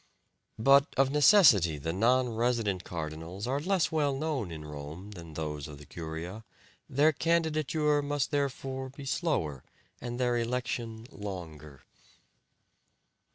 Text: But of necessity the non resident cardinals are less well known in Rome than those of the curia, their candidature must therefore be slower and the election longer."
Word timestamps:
But 0.57 0.87
of 0.97 1.11
necessity 1.11 1.77
the 1.77 1.93
non 1.93 2.27
resident 2.29 2.83
cardinals 2.83 3.45
are 3.45 3.59
less 3.59 3.91
well 3.91 4.15
known 4.17 4.49
in 4.51 4.65
Rome 4.65 5.11
than 5.11 5.35
those 5.35 5.67
of 5.67 5.77
the 5.77 5.85
curia, 5.85 6.43
their 6.89 7.11
candidature 7.13 8.01
must 8.01 8.31
therefore 8.31 8.89
be 8.89 9.05
slower 9.05 9.63
and 10.01 10.19
the 10.19 10.33
election 10.37 11.05
longer." 11.11 11.83